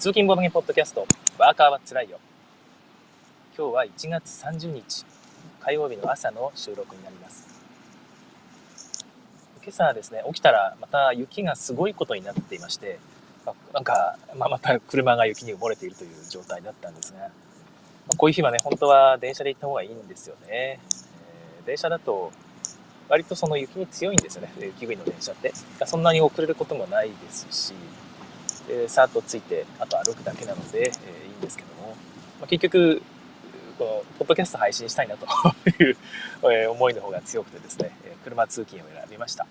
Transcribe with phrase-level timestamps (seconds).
[0.00, 1.06] 通勤ボードゲポッドキャスト、
[1.36, 2.18] ワーカーはつらいよ。
[3.54, 5.04] 今日は1月30日、
[5.60, 7.46] 火曜日の朝の収録になります。
[9.62, 12.98] 今朝ですね、起きたらまた雪がすごいことになっていまして、
[13.74, 17.26] なんか、まあ、また車が雪に埋もれているという状態だったんですが、ま
[18.14, 20.48] あこういう日はね、本当は電車で行った方がいいんですよね。
[20.50, 22.32] えー、電車だと、
[23.10, 25.52] 割とその雪に強いんですよね、雪国の電車って。
[25.84, 27.74] そんなに遅れることもないですし、
[28.70, 31.96] えー、さーっとついて、あと歩くだけなので、えー、いいんですけども、
[32.40, 33.02] まあ、結局、
[33.78, 35.26] この、ポッドキャスト配信したいなと
[35.82, 35.96] いう
[36.52, 37.90] え思いの方が強くてですね、
[38.22, 39.46] 車通勤を選びました。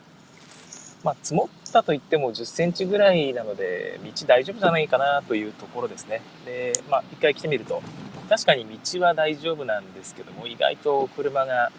[1.03, 6.21] まあ、積もったといっても10センチぐらいなので、道大丈夫じゃないかなというところですね。
[6.45, 7.81] で、まあ、一回来てみると、
[8.29, 11.71] 確かに道は大丈夫なんですけども、意外と車が、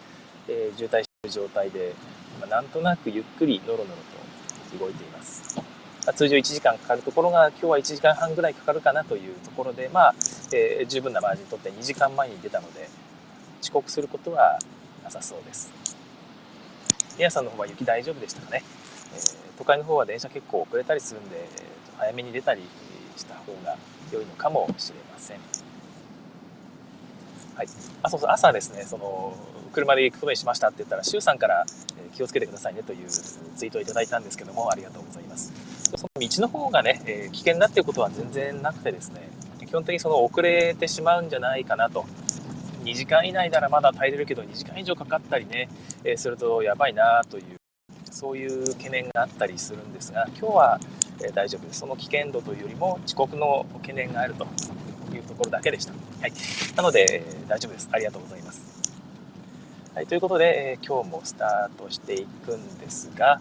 [0.47, 1.93] えー、渋滞している状態で、
[2.39, 5.10] まあ、なんとなくゆっくりノロノロと動いています。
[5.10, 5.10] まあ、
[6.15, 10.15] 通常1時間かかるところが、今日は1時間半ぐらいかかるかなというところで、まあ、
[10.53, 12.89] えー、十分なマージン取って2時間前に出たので、
[13.61, 14.57] 遅刻することは
[15.03, 15.71] なさそうです。
[17.17, 18.63] 皆さんの方は雪大丈夫でしたかね？
[19.13, 21.47] えー、都会の方は電車結構遅れたりするんで、
[21.97, 22.61] 早めに出たり
[23.15, 23.77] した方が
[24.11, 25.39] 良いのかもしれません。
[27.55, 27.67] はい、
[28.01, 29.35] あそうそう朝ですねその
[29.71, 31.65] 車で行くことにしましたって言ったら周さんから
[32.15, 35.51] 気をつけてくださいねというツイートをいただいたんですけどもありがとうございます
[35.97, 39.29] その道の方がね、え危険だっていうことは全然なくてですね。
[39.65, 42.05] 基本的にその遅れてしまうんじゃないかなと。
[42.83, 45.69] 2時間以内ならまだ耐えれるけど2時間以上かかったりね、
[46.03, 47.57] えするとやばいなという
[48.09, 50.79] そういう懸念があったりするんですが今日は、
[51.23, 51.79] え大丈夫です。
[51.79, 54.45] その危険度というよりも遅刻の懸念があると
[55.13, 56.33] いうところだけでした、はい、
[56.75, 57.89] なので、大丈夫です。
[57.91, 58.93] ありがとうございます、
[59.93, 63.39] はい、ということで、え今日もスタートしていくんですが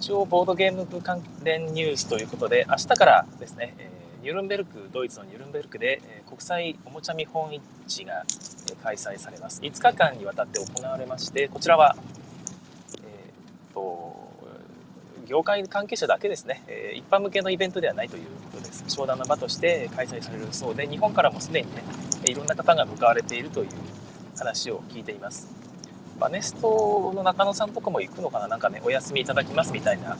[0.00, 3.90] 一応ボードゲーム部関連ニュースということで明日からですね、え
[4.22, 7.50] ニュルンベルクドイツのニュルンベルクで、え国際おもちゃ見本
[7.88, 8.24] 市が、
[8.70, 9.60] え開催されます。
[9.60, 11.96] 5日間にわたって行われましてこちらは
[13.74, 14.28] と
[15.26, 18.84] 業界関係者だけですね、え一般向けのイベントではないということです。
[18.86, 21.82] 商談の場として開催されるそうで日本からもすでにね
[22.24, 23.68] いろんな方が向かわれているという
[24.38, 25.67] 話を聞いています。
[26.18, 28.48] バネストの中野さんとかも行くのかな？
[28.48, 30.16] なんかねお休みいただきますみたいな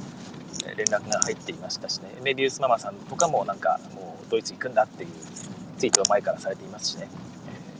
[0.77, 2.09] 連絡が入っていましたしね。
[2.23, 5.11] メビウスママさんとかもなんかもうドイツ行くんだっていう
[5.79, 7.09] ツイートを前からされていますしね。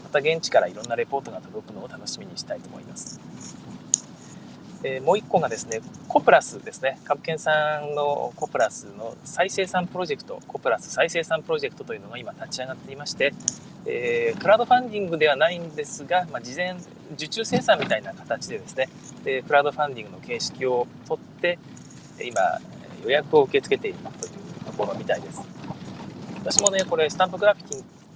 [0.05, 3.21] また現地からいろんなレポートが届くのを楽しみにしたいと思います。
[4.83, 13.35] えー、もう1個がですね、コプラスですね、株券さんのコプラスの再生産プロジェクト、コプラス再生産プロジェクトというのが今立ち上がっていまして、
[13.87, 16.77] えー、クラウドファンディングではないんですが、まあ、事前
[17.15, 18.89] 受注生産みたいな形でですね、
[19.25, 21.59] でクラウドファンディングの形式をとって、
[22.23, 22.41] 今、
[23.05, 25.41] 予約を受け付けているというところみたいです。
[26.41, 27.69] 私もね、これ、スタンプグラフィ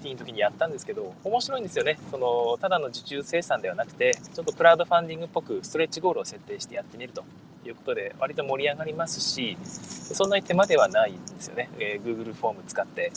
[0.02, 1.98] ティの時にやったんですけど、面白いんですよね。
[2.10, 7.24] その、ただの受注生産ではなくて、ちょっとクラウドファンディングっぽくストレッチゴールを設定してやってみると
[7.64, 11.68] いうことで、割と盛り上がりますし、そんなに手間ではないんですよね。
[11.78, 13.12] えー、Google フォーム使って、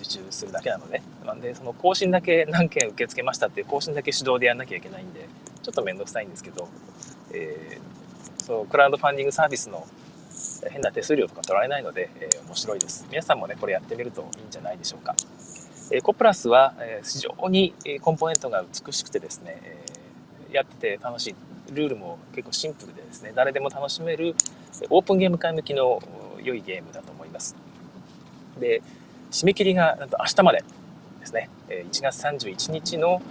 [0.00, 1.02] 受注するだけなので。
[1.24, 5.28] なんで、その更新だけ何件受け付けましたっていう更新だけ手動でやんなきゃいけないんで、
[5.62, 6.68] ちょっとめんどくさいんですけど、
[7.32, 9.86] えー、そのクラウドファンディングサービスの
[10.70, 13.06] 変な手数料とか取られないので、えー、面白いです。
[13.10, 15.14] 皆さんもね、これやってみるといいんじゃないでしょうか。
[15.92, 21.34] エコプラスはえ非常にコンポーネントが美しくてですね、えやってて楽しい。
[21.72, 24.34] ルールも結構シンプルでですね、誰でも楽しめる
[24.88, 26.00] オープンゲーム会向きの
[26.42, 27.56] 良いゲームだと思います。
[28.58, 28.82] で、
[29.30, 30.64] 締め切りがなんと明日まで
[31.20, 33.22] ですね、え1月31日の、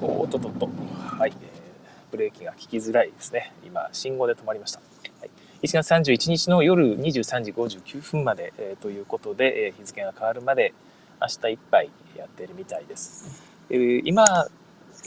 [0.00, 0.68] おっとっとっと、
[1.18, 1.32] はい、
[2.10, 3.52] ブレーキが効きづらいですね。
[3.64, 4.80] 今、信号で止まりました。
[5.20, 5.30] はい、
[5.62, 10.74] 1月31日の夜23時59分まで、えー、ということで、えー、日付が変わるまで、
[11.20, 13.44] 明日いっぱいやってるみたいです。
[13.70, 14.24] え今、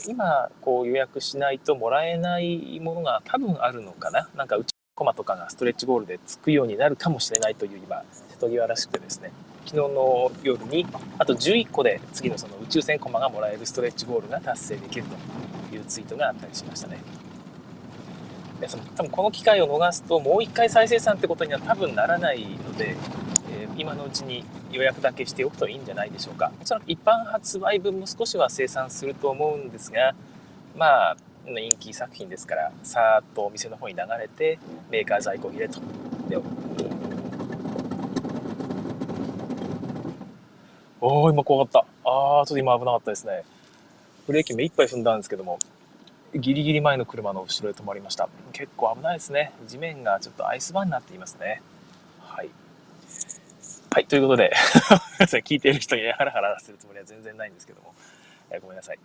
[0.06, 4.28] 今こう予約しないともらえないものが多分あるのかな。
[4.34, 9.30] なんかうちコマとかがストレッチゴールでつくようになるかもしれないという今、瀬戸際らしくてですね。
[9.68, 10.86] 昨日の夜に、
[11.18, 15.04] あと11個で次のその宇宙船コマがもらえるストレッチゴールが達成できる
[15.70, 16.98] というツイートがあったりしましたね。
[18.60, 22.96] でその多分この機会を逃すともう一回再生産ってことには多分ならないので
[23.50, 26.52] え、今のうちに予約だけしておくといいんじゃないでしょうか。
[26.62, 30.14] おそらく一般発売分も少しは生産すると思うんですが、
[30.76, 31.16] まあ、
[31.46, 34.58] 人気作品ですから、さーっとお店の方に流れて、
[34.90, 35.80] メーカー在庫入れと。
[36.28, 36.36] で
[41.00, 42.10] おお、今怖かった。
[42.10, 43.44] あー、ちょっと今危なかったですね。
[44.26, 45.58] ブレーキ目いっぱい踏んだんですけども、
[46.34, 48.28] ギリギリ前の車の後ろで止まりました。
[48.52, 49.52] 結構危ないですね。
[49.66, 51.62] 地面がちょっとアイスバーになっていますね。
[52.20, 52.50] はい。
[53.90, 54.52] はい、ということで
[55.44, 57.94] 聞いている人に、ハラハラするつもりは全然ないんですけども、
[58.50, 58.98] え、ごめんなさい。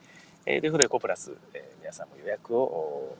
[0.45, 3.15] えー、ということで、コプラス、えー、皆さんも予約を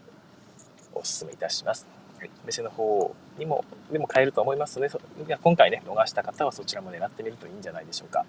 [0.94, 1.88] お勧めいたします。
[2.18, 8.26] はい、店の方にも、でも買えると思いますので、今回ね、逃した方はそちらも狙ってみるといいんじゃないでしょうか。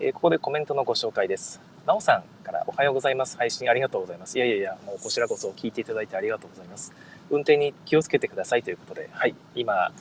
[0.00, 1.60] えー、ここでコメントのご紹介です。
[1.86, 3.36] なおさんからおはようございます。
[3.36, 4.38] 配信ありがとうございます。
[4.38, 6.92] いやいやいや、もうこちらこそ聞いていただいてありがとうございます。
[7.30, 9.92] 運転に気をつけてくださいということで、はい、今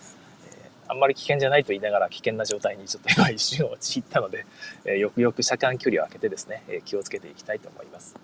[0.46, 4.46] え、あんまり危険じゃないと言いながら危険な状態にちょっと今一瞬陥ったので、
[4.86, 8.16] えー、よくよく車間距離を空けてですね、えー、気をつけていきたいと思います。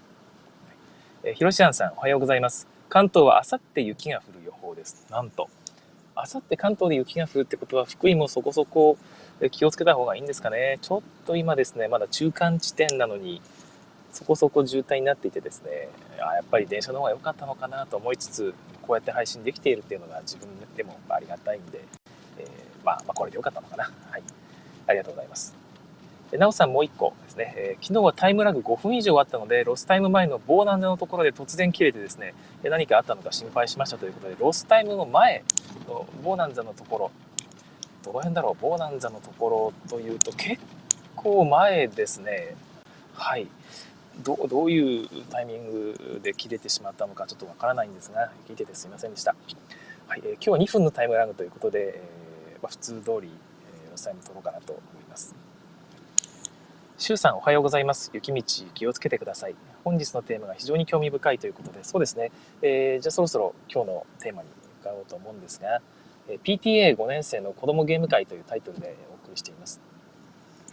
[1.24, 2.68] えー、ひろしあんさん、おはようございます。
[2.90, 5.06] 関東はあさって雪が降る予報です。
[5.10, 5.50] なんと。
[6.16, 8.98] あさって関東で雪が降るってことは、福井もそこそこ
[9.52, 10.80] 気をつけた方がいいんですかね。
[10.82, 13.42] ちょっと今ですね、まだ中間地点なのに、
[14.12, 15.90] そこそこ渋滞になっていてですね、
[16.20, 21.82] あやっぱり電車の方が良かったのかなと思いつつ、こうやって配信できているっていうのが自分でもありがたいんで、
[22.40, 22.48] えー、
[22.86, 23.84] まあ、まあ、これでよかったのかな。
[23.84, 24.24] はい。
[24.88, 25.56] ありがとうございます。
[26.32, 35.44] なおさんもう一個ですね、えー、昨日はタイムラグ5分以上あったので、ロスタイム前の歓談のところで突然切れてですね、何かあったのか心配しましたということで、ロスタイムの前
[35.88, 37.12] のボーナンザのところ、
[38.08, 40.64] どの辺だろう、ボーナンザのところというと結
[41.16, 42.56] 構前ですね。
[43.14, 43.48] はい。
[44.24, 49.36] どどういうタイミングで切れてしまったのかちょっとわからないんですが、聞いててすいませんでした。
[50.08, 53.30] はい、えー、今日は2分のタイムラグということで、えまあ、普通通り、
[53.84, 55.36] えー、ロスタイム取ろうかなと思います。
[56.98, 58.10] シュウさんおはようございます。
[58.14, 58.42] 雪道
[58.74, 59.56] 気をつけてください。
[59.84, 62.32] 本日のテーマが非常に興味深いということで、そうですね。
[62.62, 64.50] えー、じゃあそろそろ今日のテーマに
[64.82, 65.82] 伺おうと思うんですが、
[66.28, 69.80] PTA5 年生の子供ゲーム会というタイトルでお送りしています。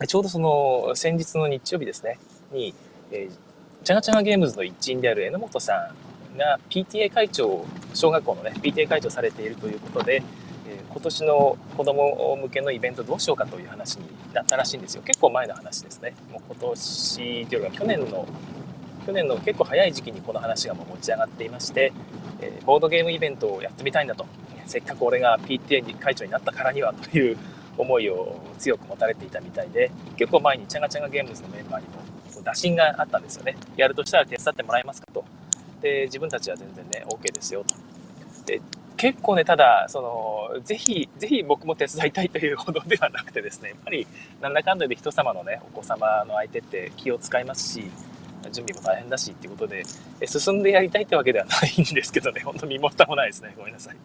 [0.07, 2.19] ちょうどその先日の日曜日ですね、
[2.53, 2.75] に、
[3.13, 5.93] えー、チャガチャガゲームズの一員である榎本さ
[6.35, 7.65] んが PTA 会長、
[7.95, 10.23] 小学校のね、PTA 会長されているということで
[10.67, 15.03] え、今年の子供向けのイベントどうしようかという話になったらしいんですよ。
[15.03, 16.15] 結構前の話ですね。
[16.33, 18.27] もう今年というか去年の
[19.07, 21.93] 去年の結構早い時期にこの話がもう持ち上がっていまして、
[22.41, 24.27] えー、ボードゲームイベントをやってみたいんだと。
[24.67, 27.39] せっかく俺が PTA 会長になったからにはという
[27.77, 35.25] 思いを強く持たれていたみたいで結構前にチャガチャガゲームズのメンバーにも打診があったんですよねやるとしたら手伝ってもらえますかと
[35.81, 37.75] で自分たちは全然ね OK ですよと
[38.47, 38.61] で
[38.97, 40.01] 結構ね、ただ、そ
[40.55, 44.07] の、ぜひ、 ぜひ僕も手伝いたいというほどではなくてですね、やっぱり、
[44.41, 47.91] なんだかんだで人様のね、お子様の相手って気を使いますし、
[48.53, 49.85] 準備も大変だしっていうことで、
[50.27, 53.55] 進んでやりたいってわけではないんですけどね、本当身も蓋もないですね。
[53.57, 53.97] ごめんなさい。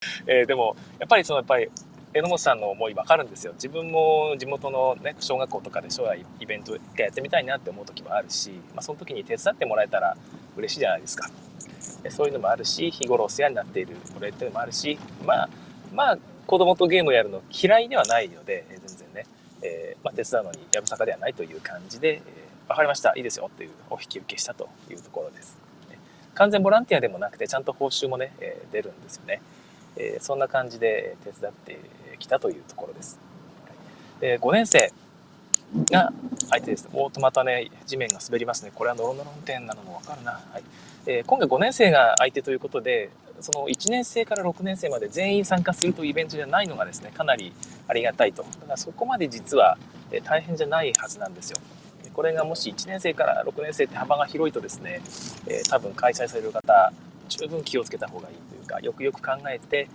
[0.26, 1.68] えー、でも、やっぱりその、やっぱり、
[2.14, 3.52] 榎本さんの思い分かるんですよ。
[3.54, 10.14] 自分も地元のね、小学校とかで将来イベント一回やってみたいなって思う時もあるし、まあ、その時に手伝ってもらえたら
[10.56, 11.30] 嬉しいじゃないですか。
[12.10, 15.48] そういうのもあるし、日頃お世話になっている俺っていうのもあるし、まあ、
[15.92, 19.26] まあ、子供とゲームをやるの嫌いではないので、全然ね、
[19.62, 25.58] えー、まあ、手伝うのにやぶさかではないという感じで、えー、分かりました、いいですよっていうお引き受けしたというところです。
[26.34, 29.40] 完全ボランティアでもなくて、ちゃんと報酬もね、えー、出るんですよね。
[29.96, 31.78] えー、そんな感じで手伝って
[32.18, 33.18] きたというところです。
[34.20, 34.92] えー、5年生
[35.90, 36.12] が
[36.50, 36.88] 相手です。
[36.92, 38.72] おっとまたね、地面が滑りますね。
[38.74, 40.32] これはノロノロ運転なのもわかるな。
[40.32, 40.62] はい。
[41.06, 43.10] えー、今回5年生が相手ということで、
[43.40, 47.52] その1年生から6年生まで全員参加するというイベントじゃないのがですね、かなり
[47.88, 48.42] ありがたいと。
[48.42, 49.76] だからそこまで実は
[50.24, 51.58] 大変じゃないはずなんですよ。
[52.12, 55.00] これがもし1年生から6年生って幅が広いとですね、
[55.46, 56.92] えー、多分開催される方、
[57.28, 59.88] 十分気をつけた方がいいというか、よくよく考えて、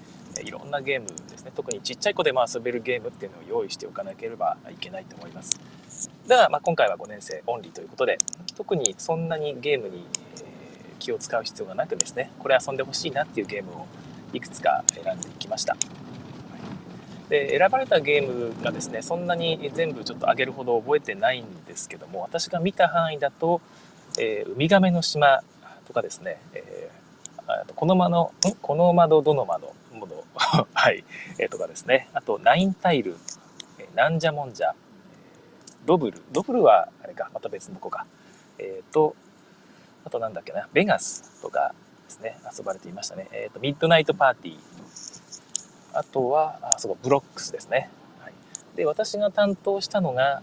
[0.43, 5.59] いろんなゲームですね、特にちっちゃい子でも遊べるゲームっていうのを用意しておかなければいけないと思います。
[6.27, 8.19] だからまあ今回は5年生オンリーということで、
[8.55, 10.05] 特にそんなにゲームに
[10.99, 13.87] 気を使う必要がなくですねこれ遊んでほしいなっていうゲームを
[14.33, 15.77] いくつか選んでいきました
[17.29, 23.61] で選ばれたゲームがですねそんなに全部ちょっと上げるほど覚えてないんですけども私が見た範囲だと
[24.19, 25.43] 「えー、ウミガメの島」
[25.87, 27.06] とかですね、えー、
[27.75, 28.55] この窓ん？
[28.61, 29.73] この窓どの窓？
[29.93, 30.25] 窓
[30.73, 31.03] はい、
[31.39, 32.09] えー、とかですね。
[32.13, 33.15] あとナインタイル、
[33.79, 34.75] えー、なんじゃもんじゃ。
[35.85, 36.21] ドブル。
[36.31, 37.29] ドブルはあれか。
[37.33, 38.05] また別の子か。
[38.59, 39.15] えっ、ー、と
[40.07, 41.75] あとなんだっけな、ベガスとか
[42.05, 43.27] ですね、遊ばれていましたね。
[43.33, 44.57] えっ、ー、と、ミッドナイトパーティー。
[45.91, 47.89] あとは、あ、そこ、ブロックスですね。
[48.21, 48.33] はい。
[48.77, 50.41] で、私が担当したのが、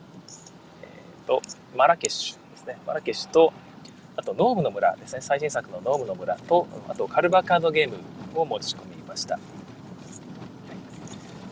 [0.83, 0.85] え
[1.23, 1.41] っ、ー、と、
[1.75, 2.77] マラケシュですね。
[2.87, 3.55] マラケシュと、
[4.17, 5.21] あと、ノームの村ですね。
[5.21, 7.97] 最新作のノームの村と、あと、カルバカードゲーム
[8.35, 9.39] を持ち込みました。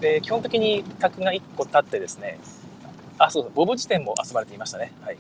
[0.01, 2.39] で、基本的に卓が1個立ってですね、
[3.19, 4.93] あ、そうそう、ボブ辞典も遊ばれていましたね。
[5.03, 5.19] はい。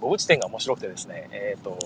[0.00, 1.78] 5地点が面白くてですね、えっ、ー、と、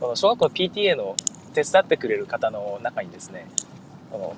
[0.00, 1.16] この小学校 PTA の
[1.54, 3.46] 手伝ってくれる方の中にですね、
[4.10, 4.36] この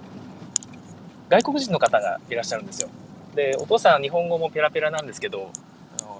[1.28, 2.88] 外国人の方がいらっしゃるんですよ。
[3.35, 5.50] でお父さんは日本語もペラペラなんですけど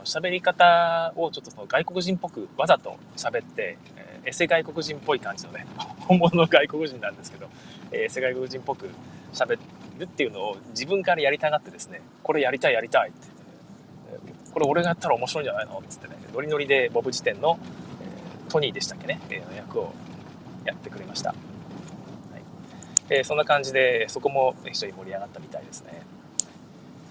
[0.05, 5.67] 喋り方をちょっとその外国人っぽくわざと喋って、えー、エセ外国人っぽい感じのね
[6.07, 7.49] 本物の外国人なんですけど、
[7.93, 8.89] えー、エセ外国人っぽく
[9.33, 9.59] 喋
[9.99, 13.29] るっていうのを自分からやりたがってですねこれやりたいやりたいって、
[14.13, 17.59] えー、これ俺がやったら面白いんじゃないのっつってねノリノリでボブ辞典の、
[18.03, 19.93] えー、トニーでしたっけね、えー、役を
[20.65, 21.39] やってくれました、はい。
[23.11, 26.03] えー、そんな感じでそこも非常に盛り上がったみたいですね。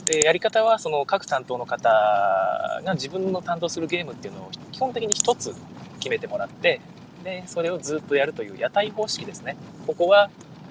[0.07, 1.89] でやり方はその各担当の方
[2.83, 5.53] が自分の担当するゲームっていうのを基本的に1つ
[5.99, 6.79] 決めてもらって
[7.23, 9.57] でそれをずっとやるという屋台方式ですね。
[9.85, 10.29] ここは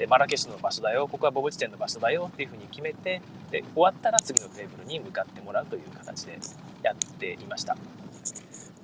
[0.08, 1.08] マラケシュの場所だよ。
[1.08, 6.38] ここはボブ地点の場所だよっていうふうに決めてで終わったら次のテーブルに向かってもらうという形で
[6.82, 7.76] やっていました。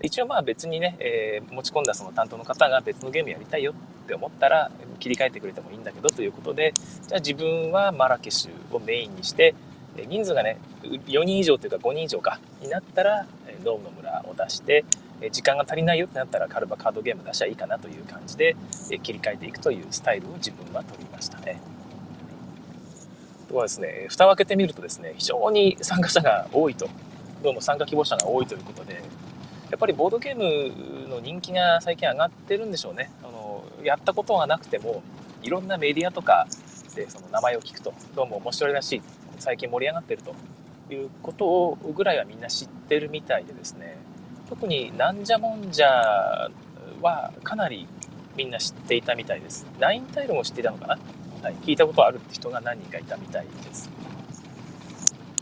[0.03, 6.73] 一応まあ別にね、えー、持ち込んだその担当の方が別のゲームやりたいよって思ったら切り替えてくれてもいいんだけどということで
[7.07, 9.55] じゃあ自分はマラケシュをメインにして
[9.97, 13.27] 人数がね4人以上というか5人以上かになったら
[13.63, 14.85] ドームの村を出して
[15.31, 18.57] 時間が足りないよってなったらカルバカードゲーム出しゃいいかなという感じで
[19.03, 21.61] 切り替えていくというスタイルを自分は取りましたね。
[23.49, 26.89] とはですね蓋を開けてみるとですね非常に参加者が多いと
[27.43, 28.95] どうも参加希望者が多いということで
[29.71, 33.11] やっぱりボードゲームの人気が最近上がってるんでしょうね。
[33.23, 35.03] あのやったことがなくても
[35.43, 36.47] いろんなメディアとか
[36.95, 39.03] でその名前を聞くとどうも面白いらしい
[39.43, 40.37] 最近盛り上がってると
[40.95, 43.97] いうことをぐらいはみんな知ってるみたいでですね。
[44.49, 46.49] 特になんじゃもんじゃ
[47.01, 47.89] はかなり
[48.37, 49.67] みんな知っていたみたいです。
[49.81, 50.99] ナインタイルも知っていたのかな、
[51.43, 53.91] はい、聞いたことあるって人が何人かいたみたいです。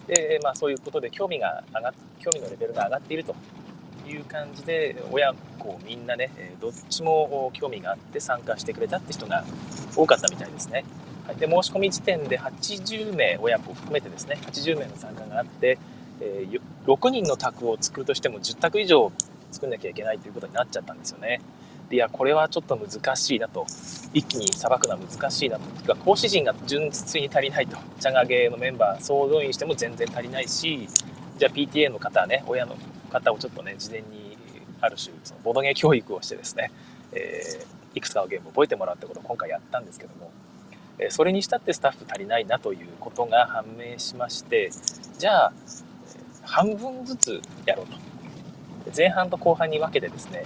[0.06, 3.34] でまあそういうことで興味が上が興味のレベルが上がっていると
[4.08, 9.44] いう感じで親子みんなねどっちも興味があって参加してくれたって人が
[9.94, 10.86] 多かったみたいですね。
[11.26, 11.36] はい。
[11.36, 15.78] で申し込み時点で80名親子含めてですね80名の参加があって、
[16.20, 19.12] えー、6人の卓を作るとしても10卓以上
[19.50, 21.40] 作んなきゃいけないということになっちゃったんですよね。
[21.88, 23.66] でいやこれはちょっと難しいなと。
[24.12, 25.62] 一気にさばくのは難しいなと。
[25.62, 27.76] いうか講師陣が純粋に足りないと。
[27.98, 30.88] チャガゲーのメンバー総動員しても全然足りないし
[31.38, 32.76] じゃあ PTA の方はね親の
[33.10, 34.36] 方をちょっとね事前に
[34.80, 36.70] ある種そのボドゲ教育をしてですね、
[37.12, 40.30] えー、いくつかのゲームを覚えてもらうってことを今回やったんですけども。
[41.08, 44.70] それにしたってスタッフ足りないなということが判明しまして
[45.18, 45.52] じゃあ
[46.42, 47.92] 半分ずつやろうと。
[48.96, 50.44] 前半と後半に分けてですね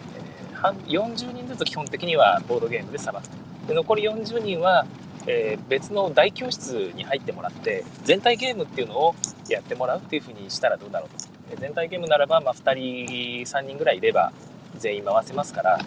[0.86, 3.36] 40人ずつ基本的にはボードゲームでさばくと。
[3.68, 4.86] で残り40人は、
[5.26, 9.14] え別の大教室に入ってもらって全体ゲームっていうのを
[9.48, 11.56] やってもらうっていうふうにしたらどうだろうと。
[11.56, 14.32] 全体ゲームならば、ま、2人3人ぐらいいれば
[14.78, 15.78] 全員回せますから、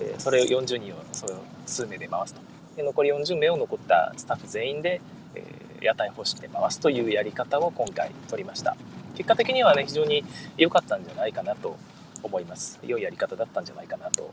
[0.00, 1.26] えそれを40人をそ
[1.66, 2.55] 数名で回すと。
[2.82, 5.00] 残り40名を残ったスタッフ全員で、
[5.34, 8.76] えー、屋台方式で回すというやり方を今回取りました。
[9.14, 10.24] 結果的にはね非常に
[10.56, 11.76] 良かったんじゃないかなと
[12.22, 12.78] 思います。
[12.82, 14.30] 良いやり方だったんじゃないかなと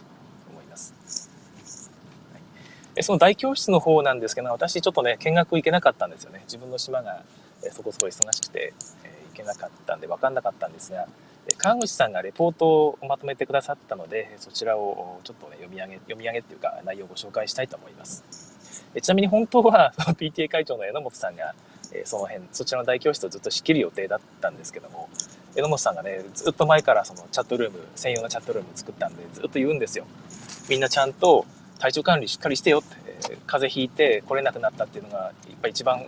[0.51, 0.93] 思います、
[2.33, 2.39] は
[2.99, 6.41] い、その大教室の方なんですけど私ちょっとね見学行けなかったんですよね。
[6.45, 7.23] 自分の島が
[7.71, 8.73] そこそこ忙しくて、
[9.05, 11.07] え、行けなかったんで分かんなかったんですが
[11.57, 18.23] 川口さんがレポートをまとめてくださったのでそちらをちょっとね読み上げ読み上げっていうか内容をご紹介したいと思います。
[19.01, 21.53] ちなみに本当は PTA 会長の榎本さんが
[22.05, 25.09] その辺そちらの大教室をずっと仕切る予定だったんですけども
[25.55, 30.05] 榎本さんがねずっと前からそのチャットルーム専用のチャットルーム作ったんでずっと言うんですよ。
[30.69, 31.45] みんなちゃんと
[31.79, 32.95] 体調管理しっかりしてよって、
[33.45, 36.05] 風邪ひいて来れなくなったっていうのがやっぱ一番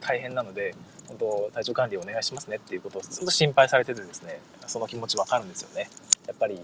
[0.00, 0.74] 大変なので
[1.08, 5.88] 本当体調管理お願いしますねっていうことをずっと心配されててですねその気持ちわかるんですよね。
[6.26, 6.60] やっぱり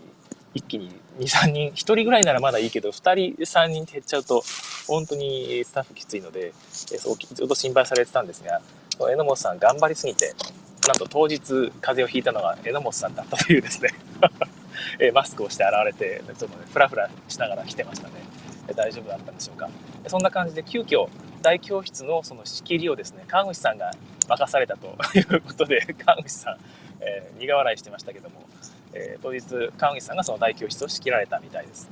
[0.54, 4.44] 一気に23人1人ぐらいならまだいいけど2人3人減っちゃうと
[4.86, 8.60] 本当にスタッフきついのでそうずっと心配されてたんですが
[9.00, 10.34] 榎本さん頑張りすぎて
[10.86, 11.38] なんと当日
[11.80, 13.90] 風邪をひいたのは榎本さんだったというですね。
[15.12, 18.14] マスクをして現れてちょっとねフラフラしながら来てましたね。
[18.76, 19.68] 大丈夫だったんでしょうか。
[20.06, 21.08] そんな感じで急遽
[21.42, 23.92] 大教室のその仕切りをですね川口さんが
[24.28, 24.86] 任されたと
[25.18, 26.56] いうことで川口さん、
[27.00, 28.42] えー、苦笑いしてましたけども、
[28.92, 31.88] えー、当日川口さんがその大教室を仕切られたみたいです。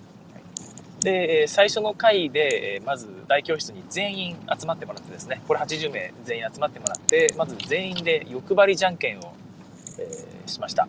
[1.03, 9.35] で最初の回でまず大教室に全員集まってもらってですねこれ80名全員集まってもらってまず全員で欲張りじゃんけんを、
[9.99, 10.87] え、しました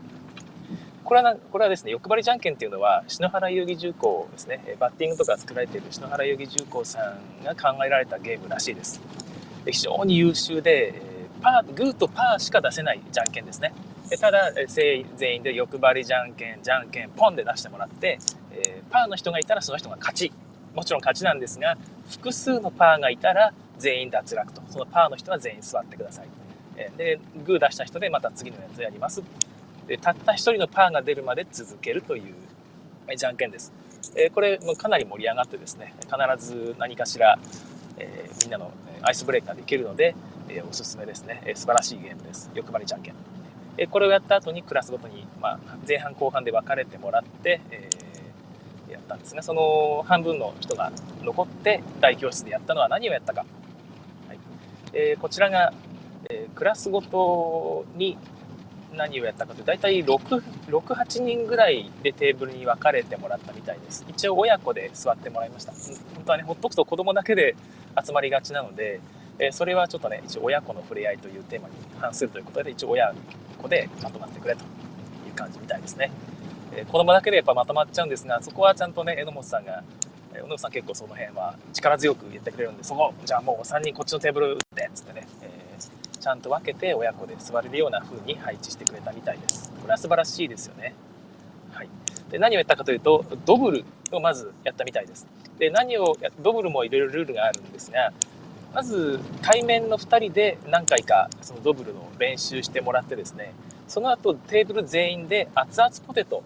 [1.03, 9.01] これはこれはですね欲張りじゃんけんっていうのは篠原遊戯重工ですねバッティングとか作られている篠原遊戯重工さんが考えられたゲームらしいです
[9.65, 11.01] で非常に優秀で
[11.43, 13.73] パーグーとパーしか出せないじゃんけんですね
[14.19, 18.19] ただ全員で欲張りじゃんけんじゃんけんポンで出してもらって、
[18.51, 20.31] えー、パーの人がいたらその人が勝ち
[20.73, 21.77] もちろん勝ちなんですが
[22.09, 26.27] 複数のパーがいたら全員脱落とそのパーの人は全員座ってください
[26.77, 29.21] えで、グー出した人でまた次のやつやります。
[29.88, 32.33] で、たった1人のパーが出るまで続けるという、
[33.15, 33.71] じゃんけんです。
[34.15, 37.38] えこれかなり盛り上がってですね、必ず何かしら、
[37.97, 38.71] えみんなの
[39.01, 40.15] アイスブレーカーでいけるので、
[40.50, 42.50] えおすすめですね、え素晴らしいゲームです。
[42.53, 43.15] 欲張りじゃんけん。
[43.77, 47.89] えこれをやった後にクラスごとに、まあ、前半後半で分かれてもらって、え、
[48.91, 49.41] やったんですね。
[49.41, 53.45] その半分の人が残って大教室でやったのは何をやったか。
[54.27, 54.39] はい
[54.93, 55.73] え、こちらが、
[56.29, 58.17] え、クラスごとに
[58.95, 67.55] 何をやったかというと大体68人ぐらいでテーブルに分かれてもらったみたいです一応親子で座ってもらいました本当はねほっとくと子供だけで
[68.01, 69.00] 集まりがちなので、
[69.39, 73.13] えそれはちょっとね一応親子の触れ合いというテーマに反するということで一応親
[73.57, 74.65] 子でまとまってくれとい
[75.31, 76.12] う感じみたいですね、
[76.75, 79.83] え子供だけでやっぱまとまっちゃうんですがそこはちゃんとね榎本さんが
[80.33, 85.63] 榎本さん結構その辺は力強く言ってくれるんでそこじゃあもう3人こっちのテーブル打ってっつってね、え
[86.23, 89.71] ちゃんと分けて親子で座れるような風に配置してくれたみたいです。
[89.81, 90.95] これは素晴らしいですよね。
[92.32, 95.27] で、何をやったかというと、ドブルをまずやったみたいです。
[95.58, 98.12] で、何を、ドブルもいろいろルールがあるんですが、
[98.74, 103.53] まず対面の2人で何回かそのドブルの練習してもらってですね、
[103.88, 106.43] その後テーブル全員で熱々ポテト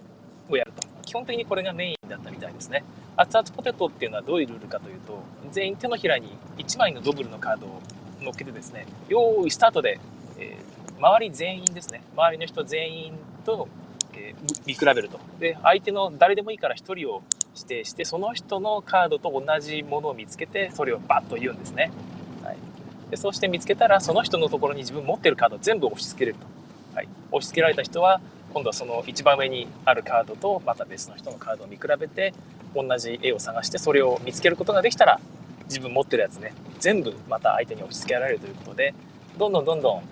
[0.50, 0.86] をやると。
[1.04, 2.84] 基本的にこれがメインだったみたいですね。
[3.16, 5.20] 熱々ポテトっていうのはどういうルールかというと、
[5.52, 7.82] 全員手のひらに1枚のドブルのカードを
[8.22, 10.00] 乗っけてですね、用意スタートで、
[10.38, 13.14] えー、周り全員ですね、周りの人全員
[13.46, 13.70] と、
[14.18, 14.34] え、
[14.66, 15.20] 見比べると。
[15.40, 17.22] で、相手の誰でもいいから1人を
[17.56, 21.92] 指定して、その人のカードと同じものを見つけて、それをバッと言うんですね。
[22.44, 22.58] はい、
[23.12, 26.46] でそうして見つけたら、その人のところに自分持ってるカード全部押し付けれると。
[26.96, 28.20] はい、押し付けられた人は、
[28.54, 32.34] 今度はその一番上にあるカードとまた別の人のカードを見比べて
[32.74, 35.20] 同じ絵を探してそれを見つけることができたら
[35.66, 38.94] 自分持ってるやつね全部また相手に押し付けられるということで
[39.38, 40.04] どんどんどんどん、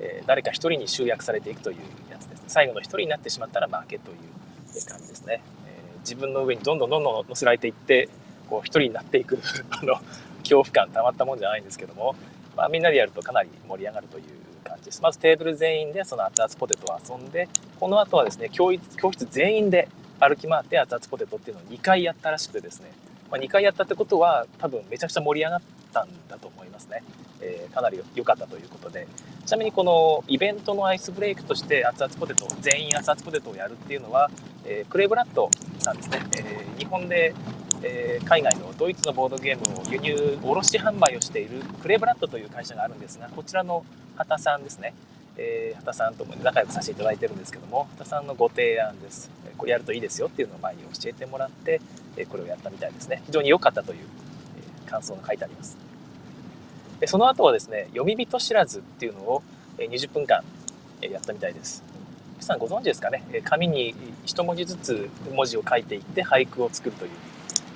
[0.00, 1.76] え、誰か1人に集約されていくという
[2.10, 8.08] やつです最後の1人になってしまったら負けという感じですね、えー、自分の上にどんどんどんどん乗せられていって
[8.48, 9.40] こう1人になっていく
[9.70, 9.96] あの
[10.38, 12.14] 恐怖感たまったもんじゃないんですけども、
[12.56, 14.24] まあ、みんなでやるとかなり盛り上がるという
[14.62, 15.02] 感じです。
[15.02, 17.48] まずテーブル全員でその熱々ポテトを遊んで
[17.80, 19.88] この後はですね教室教室全員で
[20.20, 22.92] 歩き回って熱々ポテトっていうのを2回やったらしくてですね
[23.30, 25.62] まあ、2回やったってことは多分めちゃくちゃ盛り上がっ
[25.92, 27.02] たんだと思いますね、
[27.40, 29.06] えー、かなり良かったということで
[29.44, 34.30] ちなみにこのイベントのアイスブレイクとして熱々ポテト全員熱々ポテトをやるっていうのは、
[34.64, 37.34] えー、クレイブラッドさんですね、えー、日本で
[37.84, 43.84] え、海外のドイツのボードゲームを輸入卸販売をしているクレイブラッドという会社があるんですがこちらの
[44.16, 44.94] 畑さんですね、
[45.36, 49.30] えー、畑さんとも仲良くさせていただいてるんですけども畑さんのご提案です。
[49.56, 51.80] これやるといいですよっていうのを前に教えてもらって
[52.28, 53.22] これをやったみたいですね。
[53.26, 53.98] 非常に良かったという
[54.86, 55.76] 感想が書いてあります。
[57.00, 59.42] でその後はですね読み人知らずっていうのを
[59.78, 60.42] 20分間
[61.00, 61.82] やったみたいです。
[62.34, 63.24] 皆さんご存知ですかね？
[63.44, 67.10] 紙に一文字ずつ文字を書いていって俳句を作るという。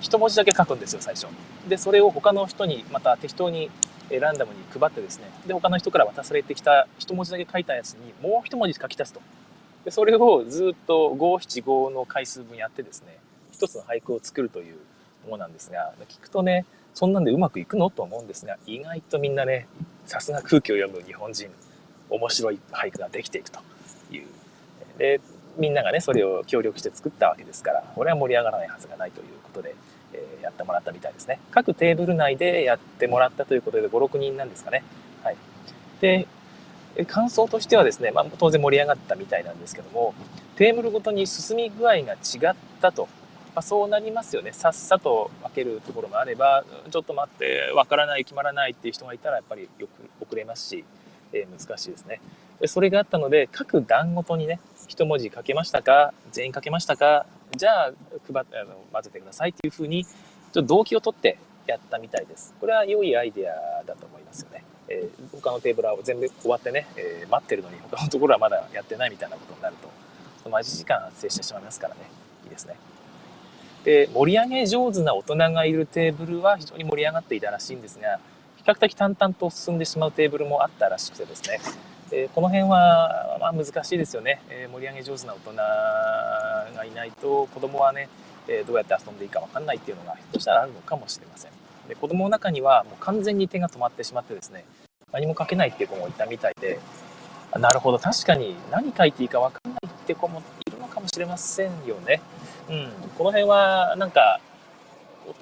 [0.00, 1.26] 一文字だけ書くんですよ最初。
[1.68, 3.70] でそれを他の人にまた適当に
[4.11, 9.20] ランダムに配ってですねで他の人から渡されてきた一文字だけ書いたやつにもう一文字書き足すと。
[9.85, 13.18] でそれをずっと五七五の回数分やってですね
[13.50, 14.76] 一つの俳句を作るという
[15.26, 16.64] ものなんですが聞くとね
[16.99, 17.91] そんなんでうまくいくの？
[17.91, 19.69] と思うんですが意外とみんなね
[20.05, 21.49] さすが空気を読む日本人
[22.11, 23.61] 面白い俳句ができていくと
[24.11, 24.27] いう
[24.99, 25.21] で
[25.57, 29.77] みんながねそれを協力して作ったわけですからこれは盛り上がらないはずがないということで
[30.13, 31.41] えやってもらったみたいですね。
[31.51, 34.83] 各テーブル内でやってもらったということで、5、6人なんですかね。
[35.23, 35.37] はい。
[36.01, 36.27] で、
[37.07, 40.15] 感想としてはですね、まあ、当然盛り上がったみたいなんですけども、
[40.57, 43.09] テーブルごとに進み具合が違ったと。
[43.59, 44.53] まあ、そうなりますよね。
[44.53, 49.90] さっさと分けるところもあれば、ちょっと待って、わからない、決まらないっていう人がいたら、やっぱりよく
[50.25, 50.85] 遅れますし、
[51.33, 52.21] えー、難しいですね。
[52.61, 57.92] でそれがあったので、各段ごとにね、一文字書けましたか全員書けましたかじゃあ
[58.33, 62.55] 配あの混ぜてくださいっていうふうにちょっと動機を取ってやったみたいです。
[62.61, 64.62] これは良いアイデアだと思いますよね。
[64.88, 69.75] えー、他のテーブルは全部終わってね、えー、待ってるのに他のところはまだやってないみたいなことになる
[70.44, 72.03] と待ち時間発生してしまいますからね
[72.44, 72.77] いいですね。
[73.88, 78.20] で盛り上げ上手な大人がいるテーブルは非常に盛り上がっていたらしいんですが
[78.59, 81.59] 比較的淡々と進んでしまうテーブルもあったらしくてですね。
[82.12, 88.11] えこの辺は、まあ、難しいですよね、え盛り上げ上手な大人がいないと子供はね、
[88.46, 91.51] えどうやって遊んでいいか分かんないっていうのがひょっとしたらあるのかもしれません。
[91.88, 94.66] で子供の中にはもう完全に手が止まってしまってですね
[95.12, 96.79] 何も書けないっていう子もいたみたいで
[97.59, 97.98] なるほど。
[97.98, 102.20] 確かに何書いていいか分かんないって子もいるのかもしれませんよね、
[102.68, 104.40] うん、この辺はなんか
[105.26, 105.33] 大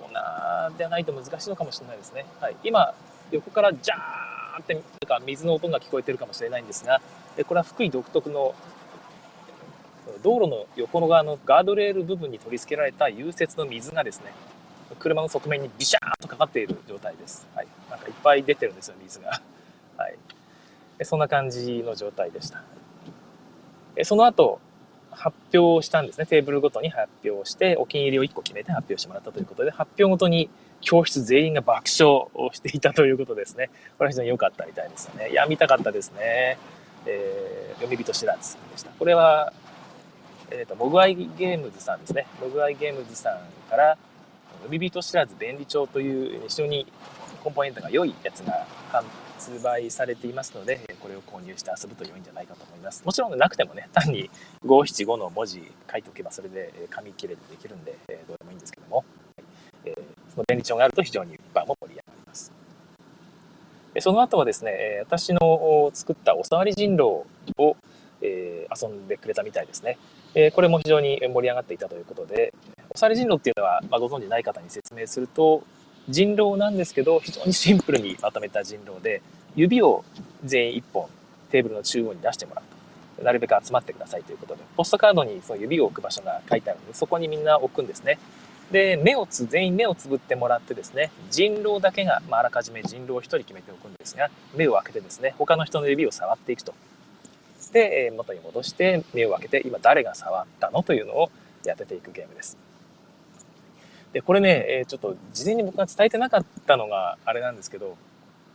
[0.71, 2.27] 人ではないと難しいのかもしれないですね。
[2.41, 2.95] はい、今、
[3.31, 7.01] 横からジャーってなんか水の音が聞こえてるかもしれないんですが、
[7.47, 8.55] これは福井独特の
[10.23, 14.33] 道路の横の側のガードレール部分に取り付けられた融雪の水がですね、
[14.99, 17.47] 車の側面にビシャーンとかかっている状態です。
[17.55, 17.67] はい。
[17.91, 19.41] なんかいっぱい出てるんですよ、水が。
[19.97, 20.17] はい。
[21.03, 22.63] そんな感じの状態でした。
[24.05, 24.61] その後、
[25.17, 26.27] 発表したんですね。
[26.27, 30.51] テーブルごとに発表して、お気に入りを1個決めて発表してもらったということで、発表ごとに
[30.83, 33.71] 教室全員が爆笑をしていたということですね。
[33.99, 35.31] これは非常に良かったみたいですよね。
[35.31, 36.59] いや、見たかったですね。
[37.07, 38.91] えー、読み人知らずでした。
[38.91, 39.53] これは、
[40.51, 42.27] えっ、ー、と、モグアイゲームズさんですね。
[42.41, 43.97] モグアイゲームズさんから、
[44.63, 46.87] 読み人知らず便利帳という非常に
[47.47, 53.05] コンポーネントが良いやつが発売されていますので、これを購入して遊ぶと良いんじゃないかと思います。
[53.05, 54.29] もちろんなくてもね、単に
[54.65, 59.05] 575の文字書いておけばそれで紙切れでできるんで、どうでもいいんですけども、
[59.85, 59.95] え
[60.29, 62.53] その便利帳があると非常にバーも盛り上がります。
[64.01, 67.25] その後はですね、私の作ったおさわり人狼
[67.59, 67.77] を
[68.21, 69.99] 遊んでくれたみたいですね。
[70.53, 72.53] これも非常に盛り上がっていたということで、
[72.93, 75.63] おさわり人狼っていうのは、ま、ご存知ない方に説明すると、
[76.09, 79.23] 人狼なんですけど、非常にシンプルにまとめた人狼で、
[79.57, 80.05] 指を
[80.45, 81.09] 全員1本
[81.51, 82.65] テーブルの中央に出してもらう
[83.19, 83.25] と。
[83.25, 88.19] なるべく集まってくださいということで、ポストカードにその指を置く場所が書いてあるので、そこにみんな置くんですね。
[88.71, 96.75] で、目をつ、全員目をつぶってもらってですね、人狼だけが、まあ、あらかじめ人狼を1人決めておくんですが、目を開けてですね、他の人の指を触っていくと。
[97.73, 101.31] で、元に戻して目を開けて、今誰が触ったのというのを
[101.65, 102.66] 当てていくゲームです。
[104.17, 107.99] で、これね、えちょっと事前に僕が伝えてなかったのがあれなんですけど、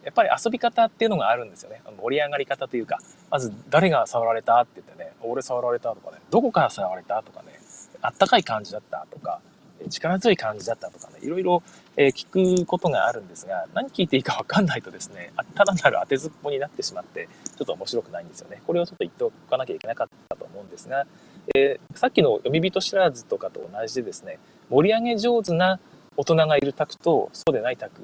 [0.04, 1.84] やっぱり遊び方っていうのがあるんですよね。
[2.02, 2.98] 盛り上がり方というか、
[3.30, 7.60] まず誰が触られたって言ってね、俺触られたとかね、どこから触られたとかね、
[8.02, 9.40] あったかい感じだったとか、
[9.88, 11.62] 力強い感じだったとかね、いろいろ、
[11.96, 18.64] え聞くことがあるんですが、何聞いていいかわかんないとですね、ただなる当てずっぽになってしまって、ちょっと面白くないんですよね。
[18.66, 21.06] これをちょっと言っておかなきゃいけなかったと思うんですが、
[21.54, 24.40] えー、さっきの読み人知らずとかと同じでですね、
[24.72, 25.80] 盛り上げ上手な
[26.16, 28.02] 大人がいる卓とそうでない卓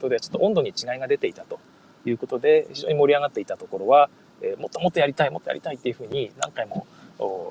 [0.00, 1.60] とではちょっと温度に違いが出ていたと
[2.06, 4.08] いうことで非常に盛り上がっていたところは、
[4.40, 6.86] えー、もっともっとやりたいもっとやりたいっていうふうに何回も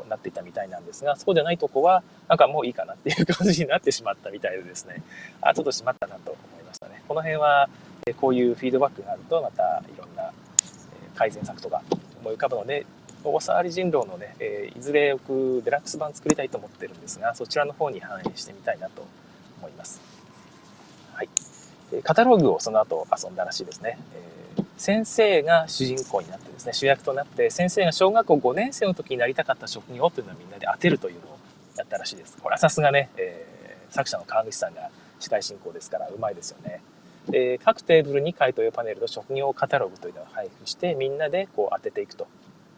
[0.10, 5.04] なっていたみたいなんですがそうじゃないとこはなんかもういいかなっていう感じになってしまったみたいでですね。
[5.41, 7.04] あちょっとしまったなと思いましたね。
[7.08, 7.69] この辺は
[8.08, 10.32] えこういうフィードバックがあるとまたいろんな
[11.15, 11.82] 改善策とか
[12.21, 12.86] 思い浮かぶので
[13.30, 19.06] おさわり人狼のね、えー、いずれ僕デラックス版作りたいと思ってるんですがそちらの方に反映してみたいなと
[19.60, 20.02] 思います。
[21.14, 21.30] はい。
[22.04, 23.98] カタログをその後遊んだらしいですね。
[24.58, 31.38] えー、先生が主人公になってですね、主役となって、先生が小学校5年生の時になりたかった職業というのをみんなで当てるというのを
[31.78, 32.38] やったらしいです。
[32.42, 36.82] これはさすがね、えー、作者の川口さんが司会進行ですからうまいですよね。
[37.34, 42.28] え、各テーブルに回答用パネルと職業カタログというのを配布してみんなでこう当てていくと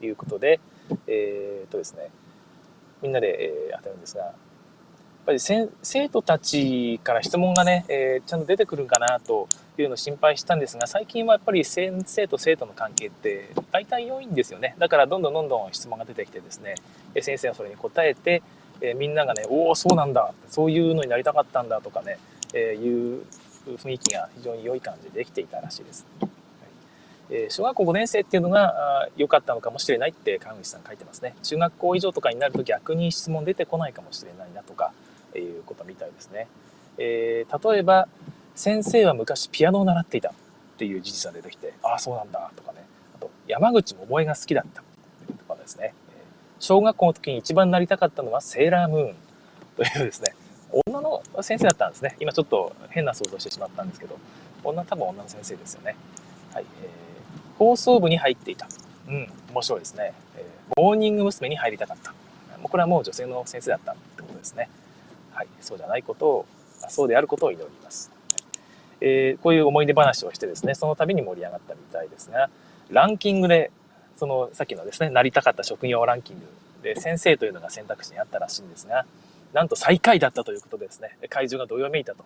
[0.01, 0.59] いうことで、
[1.07, 2.09] えー、とですね、
[3.01, 4.33] みんなで、え当てるんですが、やっ
[5.25, 14.75] ぱり生徒たちから質問がね、えー、ちゃんと出てくるんかなというのを心配したんですが、最近はやっぱり先生と生徒の関係って大体良いんですよね。
[14.79, 16.75] だからどんどんどんどん質問が出てきてですね、
[17.21, 18.41] 先生はそれに答えて、
[18.79, 22.19] えー、みんながね、おお、そうなんだ、そういうのになりたかったんだとかね、
[22.53, 23.25] えー、いう
[23.75, 26.05] 雰囲気が非常に良い感じでできていたらしいです。
[27.29, 31.35] え小学校5年生っていうのが良かったのかもしれないって川口さん書いてますね。
[31.43, 34.93] 中学校以上とかになると逆に質問出てこないかもしれないなとか、
[35.39, 36.47] いうことみたいですね。
[36.97, 38.07] えー、例えば、
[38.55, 40.33] 先生は昔ピアノを習っていたっ
[40.77, 42.79] ていう事実が出てきて、ああ、そうなんだとかね。
[43.15, 44.81] あと、山口百恵が好きだった
[45.37, 45.93] とかですね。
[46.59, 49.15] 小学校の時に一番なりたかったのはセーラームーン
[49.75, 50.33] というですね、
[50.87, 52.15] 女の先生だったんですね。
[52.19, 54.17] 今ちょっと変な想像してしまったんですけど、
[54.63, 55.95] 女、多分女の先生ですよね。
[56.53, 56.65] はい。
[56.81, 56.89] えー、
[57.57, 58.67] 放送部に入っていた。
[59.07, 60.13] うん、面白いですね。
[60.35, 61.49] えー、モーニング娘。
[61.49, 62.11] に入りたかった。
[62.59, 64.69] もうこれはもう女性の先生だったってことですね。
[65.31, 66.45] はい、そうじゃないことを、
[66.89, 68.11] そうであることを祈ります。
[68.99, 72.49] えー、こういう思い出話をしてですね、その度に盛り上がったみたいですが、
[72.89, 73.71] ランキングで、
[74.17, 76.45] そのさっきのですね、なりたかった職業ランキング
[76.81, 79.05] で先生というのが選択肢にあったらしいんですが、
[79.53, 82.25] なんと最下位だったということでですね、会場がどよめいたと。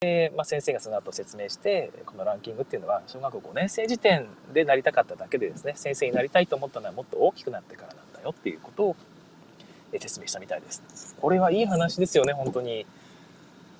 [0.00, 8.96] で、まあ、先生がその後説明して、このランキングっていうのは、小学校5年生時点でなりたかっただけでですね、先生になりたいと思ったのはもっと大きくなってからなんだよっていうことを
[9.98, 11.16] 説明したみたいです。
[11.20, 12.86] これはいい話ですよね、本当に。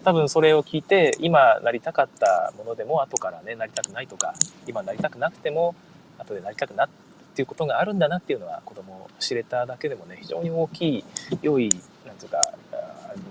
[0.03, 4.35] 多分それを聞いて、今なりたかったものでも後からね、なりたくないとか、
[4.67, 5.75] 今なりたくなくても、
[6.19, 6.89] 後でなりたくなっ
[7.35, 11.05] ていうことがあるんだなっていうのは子供を知れただけでもね、非常に大きい、
[11.43, 11.69] 良い、
[12.07, 12.41] なんていうか、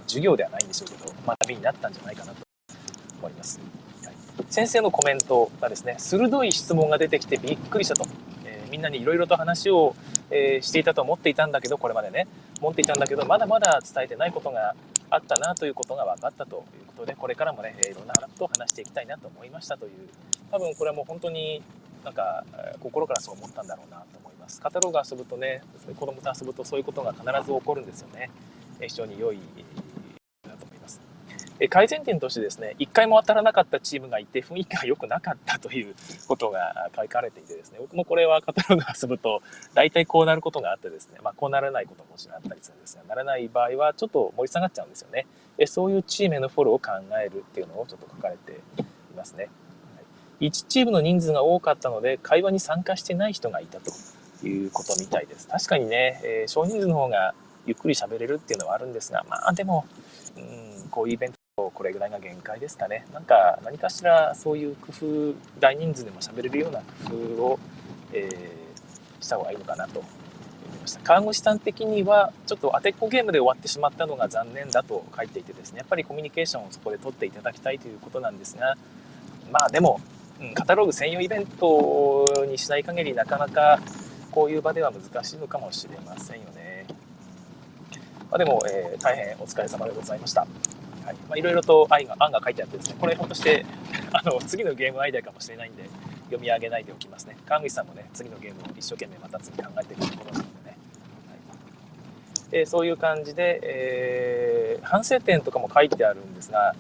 [0.07, 2.48] 授業ではないんでしょうけど、学びになったんじゃないかなと
[3.19, 3.59] 思います。
[4.49, 8.05] 先生のコメントがですね、鋭い質問が出てきてびっくりしたと。
[8.45, 9.95] えー、みんなにいろいろと話を、
[10.31, 12.27] えー、していたと思っていたんだけど、これまでね、
[12.61, 14.75] 思っていたんだけど、まだまだ伝えてないことが
[15.09, 19.91] あったなということが分かったということで、これからもね、いろんなことを話していきたいなと思いましたという、
[20.51, 21.61] 多分これはもう本当に
[22.03, 22.43] なんか
[22.79, 24.61] 心からそう思ったんだろうなと思います。
[24.61, 25.61] カタログ遊ぶとね、
[25.99, 28.31] 子供と遊ぶとそういうことが必ず起こるんですよね。
[28.81, 29.88] 非常に良いだと思います。
[31.67, 35.93] 改善点としてですね、1回も当たらなかったチームがいて雰囲気が良くなかったという
[36.27, 39.41] ことが書かれていてですね、僕もこれはカタログ遊ぶと
[39.73, 45.25] 大体こうなることがあってですね、まあこうならないことももちろんあったりするんですが、ならない場合はちょっと盛り下がっちゃうんですよね。
[45.65, 46.91] そういうチームへのフォローを考
[47.21, 48.55] えるっていうのをちょっと書かれてい
[49.17, 49.49] ますね。
[50.39, 53.91] 1チームの人数が多かったので会話に参加してない人がいたと
[54.47, 55.47] いうことみたいです。
[55.47, 57.33] 確かにね、えー、少人数の方が
[57.65, 59.85] ゆっくり喋れるっていうのはあるんですが、まあでも、
[60.37, 60.39] う
[60.85, 61.39] ん、こういうイベント
[61.73, 63.05] これぐらいが限界ですかね。
[63.13, 67.59] なんか何かしらそういう工夫、大人数でも喋れるような工夫を、
[68.13, 70.99] えー、した方がいいのかなと思いました。
[71.01, 78.75] 看護師さん的にはちょっと当てっこゲームで終わってしまったのが残念だと書いていてですね、やっぱりコミュニケーションをそこで取っていただきたいということなんですが、
[79.51, 79.99] まあでも、
[80.41, 83.79] うんカタログ専用イベントにしない限りなかなか
[84.31, 86.85] こういう場では難しいのかもしれませんよね。
[88.31, 90.47] まあ、でも、えー、大変お疲れ様でございました。
[91.09, 93.65] はいまあ、いろいろと案が案が書いてあってですね、これひょっとして
[94.13, 95.83] あの次のゲームアイデアかもしれないんで
[96.25, 97.35] 読み上げないでおきますね。
[97.47, 100.77] 川口さんもね、次のゲームを一生懸命また次考えていくところなのでね。
[101.27, 106.75] はいえ、そういう感じで、えー、反省点とかも書いてあるんですが、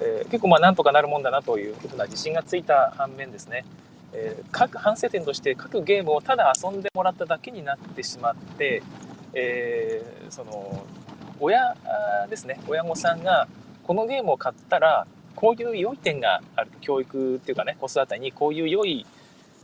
[0.00, 3.64] えー、結構まあなんとかなるもんだなというふうな自信がついた反面ですね、
[4.12, 8.82] えー、各反省点として各ゲームをただ遊んでもらっただけになってしまって、
[9.34, 10.84] えー、その
[11.40, 11.76] 親
[12.28, 13.46] ですね親御さんが
[13.84, 19.06] このゲームを買ったらこういう良い点がある教育っていうかね子育てにこういう良い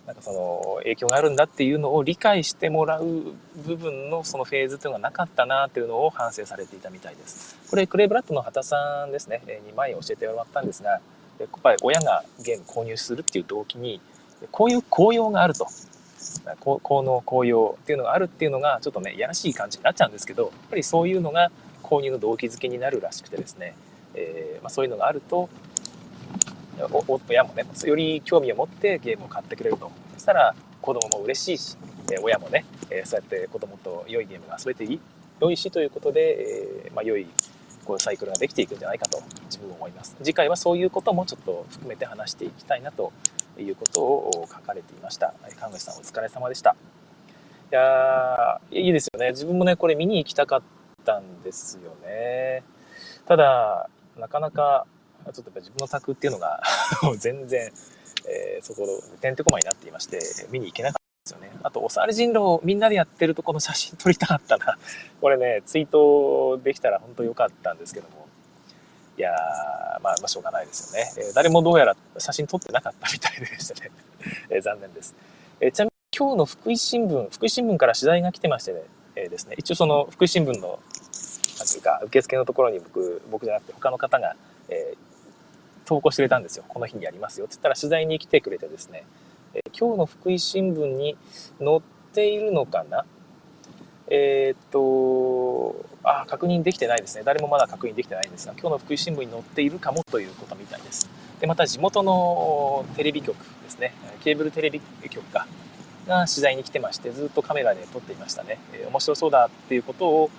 [0.06, 7.56] なんかその影響があるんだっていうのを理解してもらう部分のそのフェーズっていうのがなかったなっていうのを反省されていたみたいです。
[7.70, 11.00] これクレイブラッドの畑さんですね、に前教えてもらったんですが、や
[11.46, 14.00] っぱり親がゲーム購入するっていう動機に、
[14.50, 15.68] こういう効用があると。
[16.60, 21.50] 効能、効用っていうのがあるっていうのがちょっとね、いやらしい感じになっちゃうんですけど、やっぱりそういうのが
[21.82, 23.74] 購入の動機づけになるらしくてですね、
[24.14, 25.48] えー、まあ、そういうのがあると、
[27.28, 29.90] 親もね、より興味を持ってゲームを買ってくれると。
[30.14, 31.76] そしたら子供も嬉しいし
[32.10, 35.00] え、親もねえ、そうやって子供と良いゲームが遊べていい、
[35.40, 37.26] 良いしということで、え、まあ、良い
[37.84, 40.16] こうサイクルができていくんじゃないかと自分は思います。
[40.22, 43.12] 次回はそういうこともちょっと含めて話していきたいなと
[43.58, 45.34] いうことを書かれていました。
[45.58, 46.76] 看護師さんお疲れ様でした。
[47.70, 49.30] いやいいですよね。
[49.30, 50.62] 自分もね、これ見に行きたかっ
[51.04, 52.62] たんですよね。
[53.26, 54.86] ただ、なかなか
[55.24, 56.60] ちょっとやっぱ自分の宅っていうのが
[57.18, 57.70] 全然、
[58.28, 58.86] えー、そこ
[59.20, 60.18] てんてこまになっていまして
[60.50, 64.76] 見に行けなかったんですよねあとおさわり人狼みんなでやってるとこの写真撮りたかったな
[65.20, 68.21] これねツイートできたら本当良かったんですけども
[69.18, 73.90] いやー、まあ、まあ、しょうがないですよね、えー、誰もどうやら写真撮ってなかったみたいでしたね、
[74.50, 75.14] えー、残念です、
[75.60, 78.82] えちなみに今日の福井新聞福井新聞から取材が来てましてね、
[79.16, 79.54] えですね。
[79.58, 80.78] 一応その福井新聞の
[81.58, 84.36] なんていうか受付のところに僕僕じゃなくて他の方が、
[84.68, 86.64] えー、投稿してくれたんですよ。
[86.68, 87.46] この日にやりますよ。
[87.46, 89.04] って言ったら取材に来てくれてですね、
[89.54, 91.16] えー、今日の福井新聞に
[91.58, 91.80] 載っ
[92.12, 93.04] ているのかな？
[94.08, 97.22] えー、っと、あ、確認できてないですね。
[97.24, 101.08] 誰もまだ確認できてないんですが、今日の福井新聞に載っているかもということみたいです。
[101.40, 105.46] で、また地元のテレビ局ですね、ケーブルテレビ局か、
[106.06, 108.58] が取材に来てまして、ずっとカメラで撮っていましたね。
[108.72, 110.30] えー、面白そうだっていうことを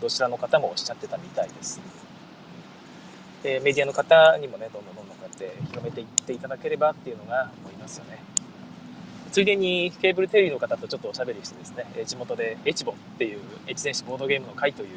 [0.00, 1.80] どちらの方もおっしゃってたみたいです。
[3.42, 8.18] えメディアの方にもね、どんどんどんどんこうやって広めていっていただければっていうのが思いますよね。
[9.30, 14.88] ついでにケーブルテレビの方とちょっとおしゃべりしてですね、地元でエチボっていう越前市ボードゲームの会という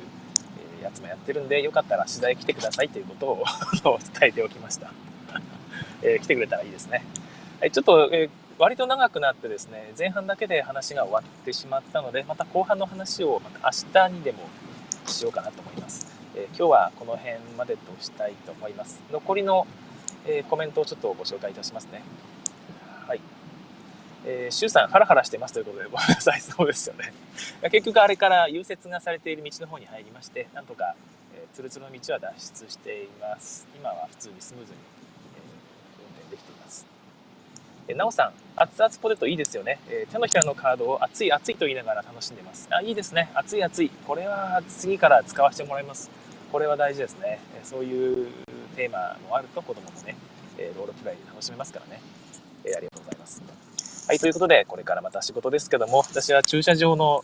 [0.83, 4.91] やつもやってるんで、よかったら取材来てくださいということを 伝えておきました。
[6.01, 7.03] えー、来てくれたらいいですね。
[7.71, 14.39] ちょっと、えー、割と長くなってですね、前半だけで話が終わってしまったので、また後半の話をまた明日にでも
[15.07, 16.13] しようかなと思います。
[16.35, 19.01] え今日はこの辺までとしたいと思います。
[19.11, 19.67] 残りの、
[20.25, 22.01] えコメントをちょっとご紹介いたしますね。
[23.07, 23.21] はい。
[24.25, 27.13] えー、シュウさん、ハラハラしてますということで、ごめんなさい、そうですよね。
[27.69, 30.95] 結局、あれから融雪がされている道の方に入りまして、なんとか、
[31.35, 32.33] えー、ツルツルの道は脱
[32.63, 33.67] 出しています。
[33.75, 34.77] 今は普通にスムーズに、
[35.35, 36.85] えー、運転できています。
[37.87, 39.79] えなおさん、熱々ポテトいいですよね。
[39.89, 42.67] えー、手のひらのカードを熱い熱いと言いながら楽しんでます。
[42.71, 43.29] あ、いいですね。
[43.33, 43.89] 熱い熱い。
[44.07, 46.09] これは次から使わせてもらいます。
[46.51, 47.61] これは大事ですねえ。
[47.63, 48.27] そういう
[48.75, 50.15] テーマもあると子供もね
[50.57, 52.01] え、ロールプレイ楽しめますからね
[52.63, 52.73] え。
[52.75, 53.72] ありがとうございます。
[54.05, 57.23] はい、ということで、これからまた仕事ですけども、私は駐車場の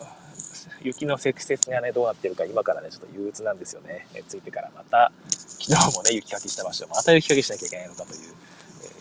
[0.82, 4.08] 雪の積雪がね、どうなってるか今からね、ちょっと憂鬱なんですよね。
[4.16, 8.20] えついてからまた、昨日もね、雪かきした場所、また雪かきしなきゃいけないのかという、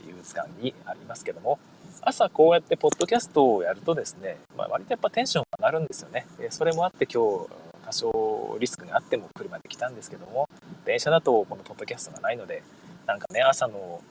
[0.04, 1.60] え憂鬱感にありますけども、
[2.02, 6.26] 朝こうやってポッドキャストをやるとですね、まあ、割とやっぱテンション上がるんですよね。
[6.40, 7.48] えそれもあって今日、
[7.86, 10.48] 多少リスクがあっても車で来たんですけども、
[10.84, 12.64] 電車だとこのポッドキャストがないので、
[13.06, 14.02] なんかね、朝の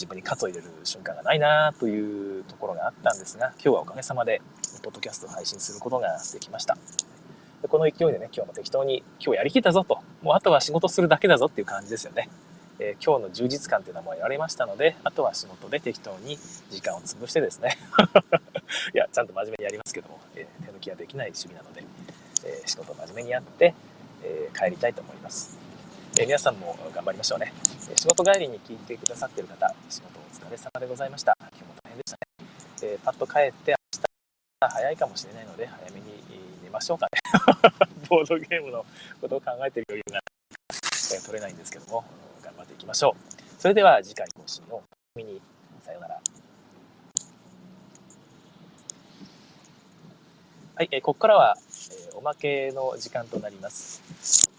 [0.00, 4.40] 自分に喝を入れる瞬間がないなというところがあったんですが、今日はおかげさまで、
[4.82, 6.78] ポッドキャストを配信することができました。
[7.60, 12.30] でこの勢いでね、今日も適当に、今日やりきったぞと、もうあとは仕事するだけだぞっていう感じですよね。
[12.78, 16.38] えー、今日の充実感っていうのはもう得られましたので、あとは仕事で適当に
[16.70, 17.76] 時間を潰してですね、
[18.94, 21.84] いや、ちゃんと真面目にやりますけども、えー、手抜きはできない趣味なので、
[22.46, 23.74] えー、仕事を真面目にやって、
[24.22, 25.69] え帰りたいと思います。
[26.18, 27.52] え皆さんも頑張りましょうね。
[27.94, 31.36] 仕事帰りに聞いてくださっている方、仕事お疲れ様でございました。
[31.38, 32.94] 今日も大変でしたね。
[32.94, 34.00] えパッと帰って明
[34.68, 36.06] 日早いかもしれないので、早めに
[36.64, 37.20] 寝ましょうかね。
[38.10, 38.84] ボードゲームの
[39.20, 40.20] ことを考えている余裕が、
[41.14, 42.04] え取れないんですけども、
[42.42, 43.60] 頑張っていきましょう。
[43.60, 44.82] それでは次回更新を
[45.14, 45.40] 見に、
[45.84, 46.20] さようなら。
[50.74, 51.56] はい、えここからは、
[51.92, 54.49] えおまけの時間となります。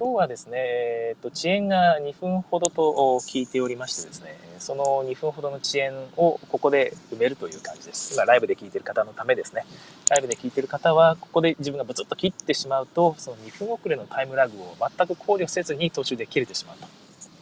[0.00, 2.92] 今日はですね、えっと、遅延が2分ほどと
[3.26, 8.14] 聞いておりましてですね、その2分ほどの遅延をここで埋めるという感じです。
[8.14, 9.64] 今、ライブで聞いてる方のためですね。
[10.08, 16.76] ライブで聞いてる方は、ここで自分がブツッと切ってしまうと、その2分遅れのタイムラグを全く考慮せずに途中で切れてしまう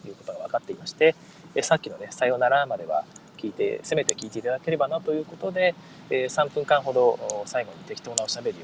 [0.01, 1.13] ということが分かっていまして、
[1.61, 3.05] さっきのね、さよならまでは
[3.37, 5.75] 聞いて、せめて聞いていただければなということで、
[6.09, 8.57] 3分間ほど最後に適当なおしゃべり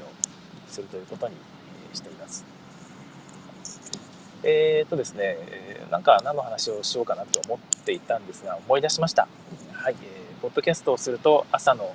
[0.66, 1.36] するということに
[1.92, 2.53] しています。
[4.46, 5.38] えー、っとですね、
[5.90, 9.26] なんか何の話をしようかなと思っていたんですが、思い出しました。
[9.72, 11.94] はい、えー、ポッドキャストをすると朝の、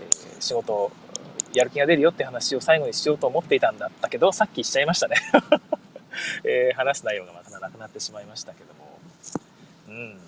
[0.00, 0.90] えー、仕事、
[1.54, 5.16] やる気が出るよって話を最後にしようと思っていたんだったけど、さっきしちゃいましたね。
[6.44, 8.98] えー、話す内容がまたなくなってしまいましたけども。
[9.88, 10.20] うん。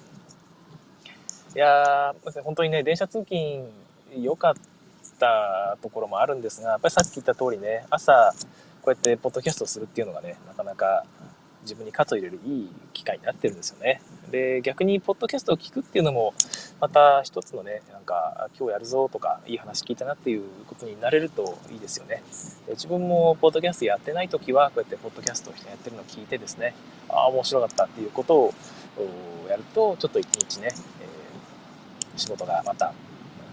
[1.54, 3.68] いやー、本当にね、電車通勤
[4.16, 4.54] 良かっ
[5.18, 8.32] たところもあるんですが、やっぱりさっき言った通りね、朝、
[8.82, 11.04] こうやってポッドキャストするっていうのがね、なかなか
[11.66, 14.00] 自分に喝を入れるいい機会になってるんですよね。
[14.30, 16.32] で、逆にポッドキャストを聞くっていうのも、
[16.80, 22.22] また一つのね、なんか、今日やるぞとか、いい話聞いたなっていうことになれるといいですよね。
[22.70, 26.74] 自分もポッドキャストやってない時は、こうやってポッドキャストを人やってるのを聞いてですね、
[27.08, 28.54] ああ、面白かったっていうことを
[29.48, 32.92] やると、ちょっと一日ね、えー、仕事がまた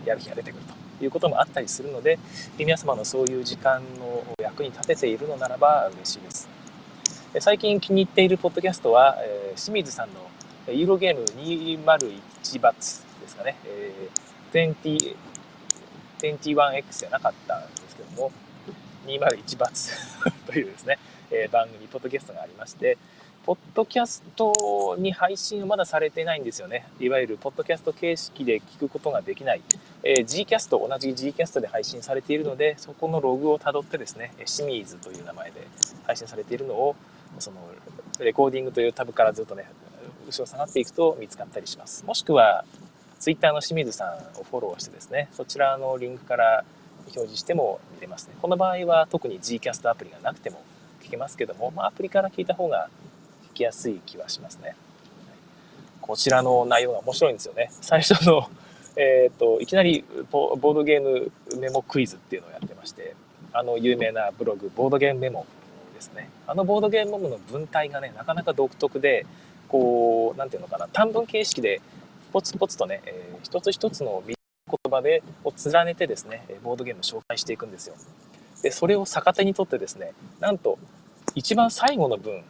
[0.05, 0.61] やる気が出てくる
[0.99, 2.19] ということもあったりするので、
[2.57, 6.52] 皆様のそういう時間の役に立てているのならば嬉しいです。
[7.39, 10.29] 最近気に入っているポッドキャストは、えー、清水さんの
[10.71, 15.15] ユーロゲーム201バツですかね、えー、20
[16.21, 18.31] 21X じゃなかったんですけども、
[19.05, 19.91] 201バツ
[20.45, 20.99] というですね、
[21.31, 22.97] えー、番組、ポッドキャストがありまして、
[23.45, 26.87] ポッドキャストに配信はまだされてないんですよね。
[26.99, 29.61] いわゆるポッドキャスト形式で聞くことができない。
[30.03, 35.67] えー、Gcast、同じ Gcast で配信されているので、そこのログをたどってですね、清水という名前で
[36.05, 36.95] 配信されているのを、
[37.39, 37.57] その
[38.19, 39.65] レコーディングというタブからずっとね、
[40.27, 42.05] 後ろ下がっていくと見つかったりします。
[42.05, 42.65] もしくは、
[43.19, 46.65] Twitter の清水さんをフォローしてですね、そちらのリンクから
[47.05, 48.35] 表示しても見れますね。
[48.41, 50.61] この場合は特に Gcast アプリがなくても
[51.01, 52.89] 聞けますけども、まあ、アプリから聞いた方が
[53.51, 54.75] 聞きやすい気はしますね。
[56.01, 57.69] こちらの内容が面白いんですよね。
[57.79, 58.49] 最初の、
[58.97, 63.15] えっ、と、いきなりボードゲームメモクイズっていうのをやってまして、
[63.53, 65.45] あの有名なブログ、ボードゲームメモ
[66.03, 66.29] ですね。
[66.47, 69.25] あのボードゲームの文体がね、なかなか独特で、
[69.67, 71.81] こう、なんていうのかな、短文形式で
[72.31, 74.35] ポツポツとね、えー、一つ一つの言
[74.89, 77.95] 葉でを連ねてですね、ボードゲームを紹介していくんですよ。
[78.61, 80.77] で、それを逆手にとってですね、なんと、
[81.35, 82.43] 一番最後の文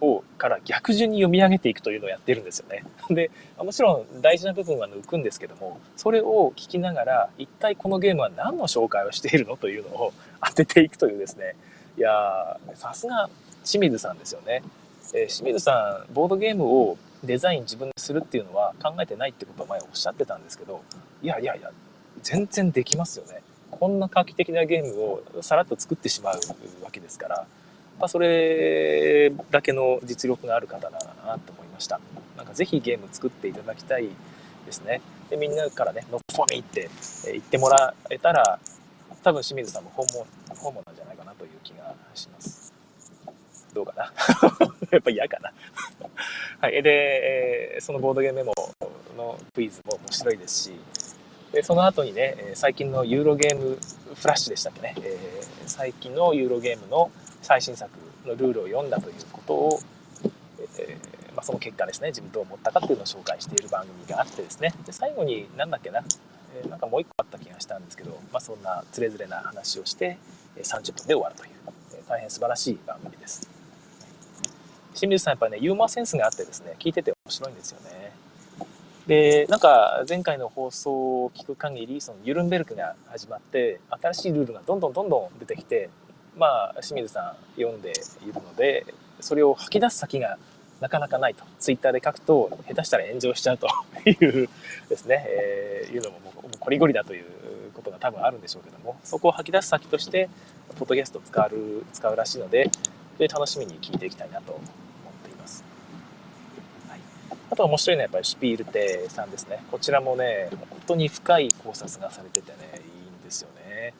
[0.00, 2.84] をから逆順に読み上げていくというのをやってるんですよね。
[3.10, 11.54] で、もちろん大事な部分は抜くんですけども、それを聞きながら、一体このゲームは何の紹介をしているのというのを当てていくというですね、
[12.00, 13.28] いやさすが
[13.62, 14.62] 清水さんですよね。
[15.12, 20.80] えー、清水さん、ボードゲームをデザイン自分でするっていうのは考えてないってことを前おっしゃってたんですけど、
[21.20, 21.70] いやいやいや、
[22.22, 23.42] 全然できますよね。
[23.70, 26.40] こんな画期的なゲームをさらっと作ってしまう
[26.82, 27.46] わけですから、
[27.98, 32.00] まあ、それだけの実力がある方だなと思いました。
[32.38, 34.08] なんかぜひゲーム作っていただきたい
[34.64, 35.02] ですね。
[35.28, 36.88] で、みんなからね、ノッポミって
[37.26, 38.58] 言ってもらえたら、
[39.22, 40.26] 多分清水さんも本物、
[40.56, 40.89] 本物
[41.40, 42.74] という気がします。
[43.72, 44.12] どうかな？
[44.92, 45.52] やっぱ嫌かな。
[46.60, 46.82] はい。
[46.82, 48.52] で、そのボードゲームメモ
[49.16, 50.72] のクイズも面白いですし、
[51.52, 53.78] でその後にね、最近のユーロゲーム
[54.14, 55.18] フラッシュでしたっけね、え、
[55.66, 57.10] 最近のユーロゲームの
[57.40, 57.90] 最新作
[58.26, 59.80] のルールを読んだということを、
[60.78, 66.04] えー、まあ、その結果ですね、自分どう思ったかっていうのを紹介している番組があってですね、で最後に何だっけな、
[66.62, 70.18] え、なんかもう一個あった気がしたんですけど、まあ、そんなつれづれな話をして
[70.62, 71.50] 30分で終わるという、
[71.94, 73.48] え大変素晴らしい番組です。
[74.94, 78.12] 清水さんやっぱりね、ユーモアセンスがあってですね、聞いてて面白いんですよね。
[79.06, 85.90] で、なんか前回の放送を聞く限り、そのユルンベルクが始まって、新しいルールがどんどんどんどん出てきて、
[86.36, 88.86] まあ、清水さん読んでいるので、
[89.20, 90.38] それを吐き出す先が
[90.80, 91.44] なかなかないと。
[91.58, 93.68] ツイッターで書くと、下手したら炎上しちゃうと
[94.06, 94.48] いう
[94.88, 97.24] ですね、えー、いうのももうこりごりだという
[97.80, 100.28] ことが多分あるんでしょうけども、そこを吐き出す先として、
[100.78, 102.70] ポッドキャストを使う使うらしいので、
[103.18, 104.64] で楽しみに聞いていきたいなと思っ
[105.24, 105.64] ています。
[106.88, 107.00] はい、
[107.50, 109.64] あと面白いのはやっぱりシュピールテさんですね。
[109.70, 113.94] こちらもね、本当に深い考察がされててね、いいんですよね。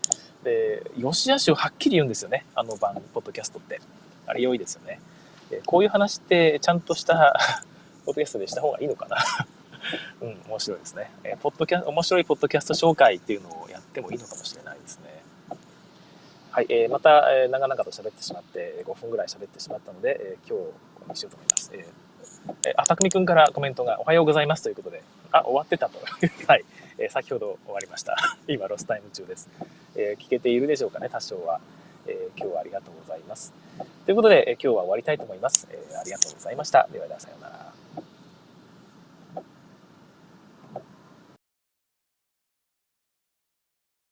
[0.44, 2.46] で、良し悪しをはっきり言うんですよね。
[2.54, 3.80] あの番、ポッドキャストって。
[4.26, 5.00] あれ良いですよね。
[5.50, 7.38] でこういう話ってちゃんとした
[8.06, 9.16] ポッドキャストでした方がいいのかな
[10.22, 11.10] うん、面白いですね。
[11.24, 15.22] えー、ポッドキャ面白いポッドキャスト紹介っていうのをってもいいのかもしれないですね。
[16.52, 21.70] はい、えー、また、えー、長々と喋ってしまって、5分ぐらい喋ってしまったので、えー、今日これにしようと思います。
[21.72, 25.98] えー、あ、たくみくんからコメントがおはようございますということで、あ、終わってたと。
[26.46, 26.64] はい、
[26.98, 28.16] えー、先ほど終わりました。
[28.48, 29.48] 今、ロスタイム中です。
[29.94, 31.60] えー、聞けているでしょうかね、多少は。
[32.06, 33.52] えー、今日はありがとうございます。
[34.06, 35.68] ということで、えー、今日は終わりたいと思います。
[35.70, 36.88] えー、ありがとうございました。
[36.90, 37.69] ではでは、さようなら。